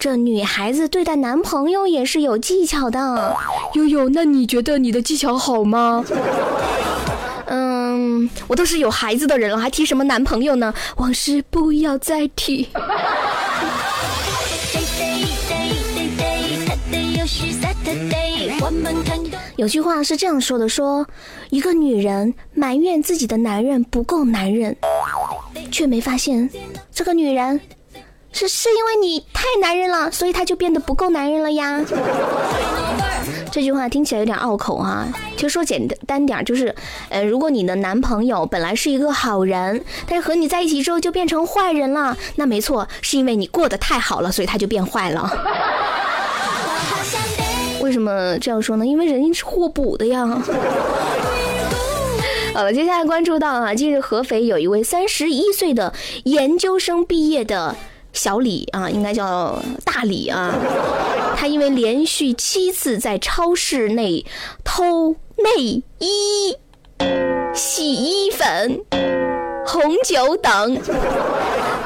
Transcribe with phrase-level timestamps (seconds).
[0.00, 3.36] 这女孩子对待男朋友也是有技巧的。
[3.74, 6.02] 悠悠，那你觉得你的技巧好吗？
[7.44, 10.72] 嗯，我都是有孩子的人了，还提什么男朋友呢？
[10.96, 12.66] 往事不要再提。
[19.56, 21.06] 有句话是这样说的：说
[21.50, 24.74] 一个女人埋怨自己的男人不够男人，
[25.70, 26.48] 却没发现
[26.90, 27.60] 这个女人
[28.32, 31.84] 是是因为你太男人了，所以他就变得不够男人了呀。
[33.52, 36.72] 这句话听起来有点拗口哈，其实说简单点就是，
[37.08, 45.28] 呃，如果你的男朋友本来是一个好人，但是和你在一起之后就变成坏人了，那没错，是因为你过得太好了，所以他就变坏了。
[47.82, 48.86] 为什么这样说呢？
[48.86, 50.24] 因为人家是互补的呀。
[52.54, 55.92] 好了，接下来关注到啊，近日合肥有一位三十一岁的
[56.24, 57.74] 研究生毕业的。
[58.12, 60.54] 小李啊，应该叫大李啊，
[61.36, 64.24] 他因为连续七次在超市内
[64.64, 66.56] 偷内衣、
[67.54, 68.80] 洗衣粉、
[69.66, 70.80] 红酒等，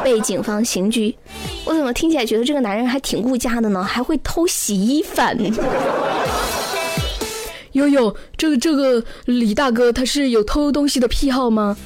[0.02, 1.14] 被警方刑拘。
[1.64, 3.82] 我怎么听起来觉得这个男人还挺顾家的呢？
[3.82, 5.52] 还会偷洗衣粉。
[7.72, 11.76] 悠悠，这个这个李大哥他是有偷东西的癖好吗？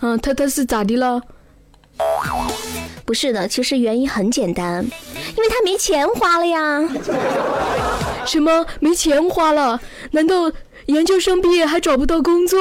[0.00, 1.20] 啊，他他是咋的了？
[3.04, 6.82] 不是的，其实原因很简单，因为他没钱花了呀。
[8.24, 9.78] 什么没钱花了？
[10.12, 10.50] 难道
[10.86, 12.58] 研究生毕业还找不到工作？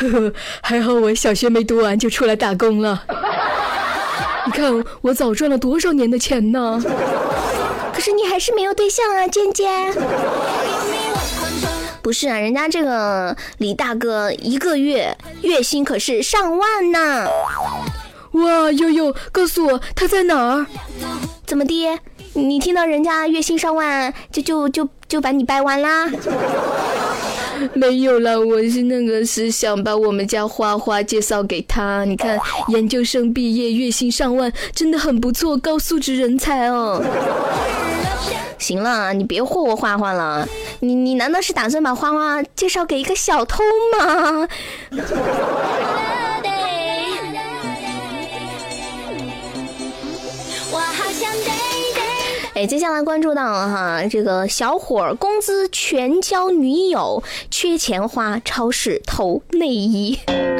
[0.00, 3.04] 呵呵，还好我小学没读完就出来打工了。
[4.46, 6.82] 你看我早赚了多少年的钱呢？
[7.94, 9.94] 可是你还是没有对象啊，尖尖。
[12.02, 17.28] 不是啊，人家这个李大哥一个月月薪可是上万呢。
[18.32, 20.66] 哇，悠悠，告诉我他在哪儿？
[21.46, 21.98] 怎么的？
[22.34, 26.10] 你听到人家月薪上万，就就就就把你掰弯啦？
[27.74, 32.04] 没有啦，我是那个是想把我们家花花介绍给他。
[32.06, 37.04] 你看，研究生毕业，月薪上万，真的很不错，高素质人才哦。
[38.58, 40.48] 行了，你别霍霍花花了。
[40.80, 43.62] 你你难道是打算把花花介绍给一个小偷
[43.98, 44.48] 吗？
[52.62, 60.16] 哎，接下来关注到哈，这个小伙儿工资全交女友，缺钱花，超市偷内衣，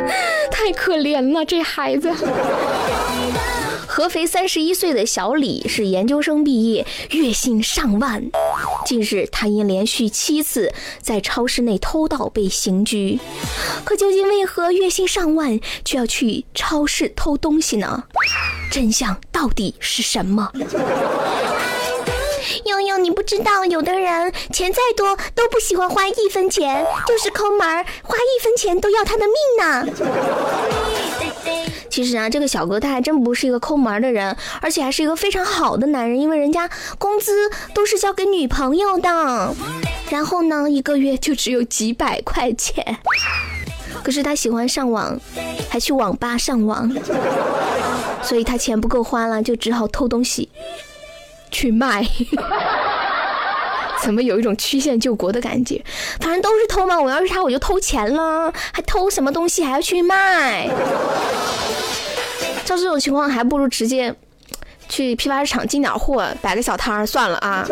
[0.50, 2.12] 太可怜了，这孩子。
[3.86, 8.20] 合肥三十一岁的小李是研究生毕业，月薪上万。
[8.84, 13.20] 近日，他因连续七次在超市内偷盗被刑拘。
[13.84, 18.02] 可究竟为何月薪上万却要去超市偷东西呢？
[18.72, 20.50] 真相到底是什么？
[22.64, 29.86] 悠悠，你不知道，有的人钱再多都不喜欢花一分钱，就是抠门儿，花一分钱都要他的命呢。
[31.90, 39.54] 其实啊，这个小哥他还真不是一个抠门的人，而且还是一个非常好的男人，因为人家工资都是交给女朋友的，
[40.08, 42.96] 然后呢，一个月就只有几百块钱。
[44.02, 45.20] 可是他喜欢上网，
[45.68, 46.90] 还去网吧上网，
[48.22, 50.48] 所以他钱不够花了，就只好偷东西。
[51.52, 52.04] 去卖，
[54.02, 55.80] 怎么有一种曲线救国的感觉？
[56.18, 60.68] 反正都是偷嘛，我要是他，我就偷钱了，还偷什么东西还要去卖？
[62.64, 64.12] 照这种情况，还不如直接
[64.88, 67.64] 去批发市场进点货，摆个小摊儿算了啊。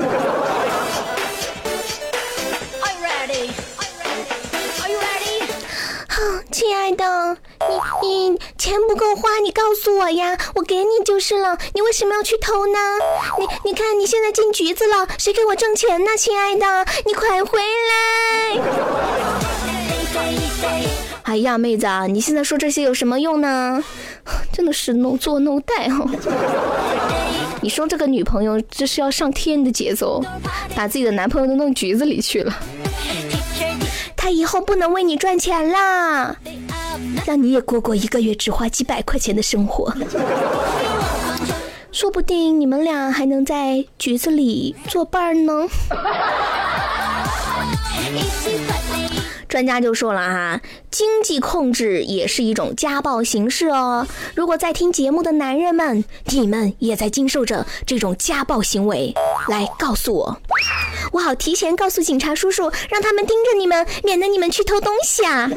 [6.53, 7.37] 亲爱的，
[7.69, 8.20] 你你
[8.71, 11.59] 钱不够花，你告诉我呀，我给你就是了。
[11.75, 12.79] 你为什么要去偷呢？
[13.37, 16.13] 你你看你现在进局子了，谁给我挣钱呢？
[16.17, 17.59] 亲爱的，你快回
[17.91, 18.61] 来！
[21.25, 23.83] 哎呀，妹子啊，你现在说这些有什么用呢？
[24.55, 26.07] 真的是 no 做 no 带哈。
[27.63, 30.25] 你说这个女朋友这是要上天的节奏，
[30.77, 32.57] 把自己的男朋友都弄局子里去了。
[34.16, 36.37] 他以后不能为你赚钱啦，
[37.27, 39.95] 让你也过过一个月只花几百块钱的生活，
[41.92, 45.69] 说不定你们俩还能在局子里作伴呢。
[49.48, 50.60] 专家就说了哈，
[50.92, 54.07] 经济控制也是一种家暴形式哦。
[54.37, 59.13] 如果在听节目的男人们，你们也在经受着这种家暴行为，
[59.48, 60.41] 来告诉我，
[61.10, 65.51] 我好提前告诉警察叔叔，让他们盯着你们，免得你们去偷东西啊。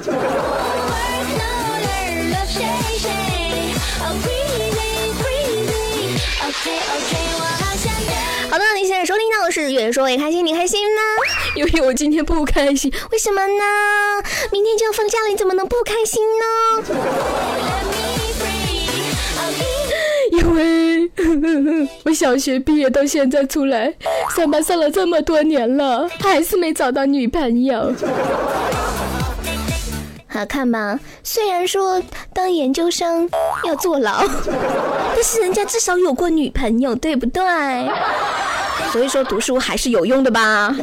[9.83, 11.01] 是越说越开心，你开心吗？
[11.55, 13.63] 因为我今天不开心，为什么呢？
[14.51, 16.45] 明天就要放假了，你怎么能不开心呢？
[20.31, 21.11] 因为
[22.05, 23.93] 我小学毕业到现在出来
[24.35, 27.93] 上班上了这么多年了，还是没找到女朋友。
[30.27, 30.99] 好看吧？
[31.23, 32.01] 虽然说
[32.33, 33.29] 当研究生
[33.65, 34.25] 要坐牢，
[35.13, 37.43] 但是人家至少有过女朋友，对不对？
[38.91, 40.75] 所以说读书还是有用的吧。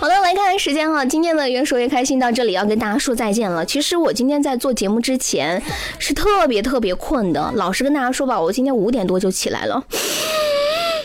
[0.00, 3.64] 好的，来看看时间哈，今天的越说越开心到这里要跟大家说再见了。
[3.64, 5.60] 其实我今天在做节目之前
[5.98, 9.82] 是特别特别困的，老实跟大家说吧，我今天五点多就起来了。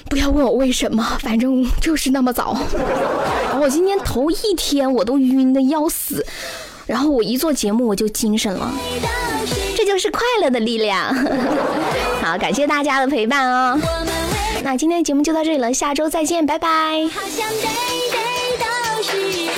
[0.09, 2.55] 不要问我为什么，反正就是那么早。
[3.59, 6.23] 我今天头一天我都晕的要死，
[6.85, 8.71] 然后我一做节目我就精神了，
[9.75, 11.15] 这就是快乐的力量。
[12.23, 13.77] 好，感谢大家的陪伴哦。
[14.63, 16.67] 那今天的节目就到这里了，下周再见，拜拜。
[17.13, 17.67] 好想对
[18.11, 18.17] 对
[18.59, 19.49] 都许